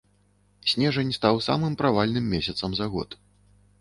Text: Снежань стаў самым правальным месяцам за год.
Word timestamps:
Снежань 0.71 1.13
стаў 1.17 1.35
самым 1.49 1.77
правальным 1.81 2.25
месяцам 2.35 2.69
за 2.81 2.87
год. 2.95 3.09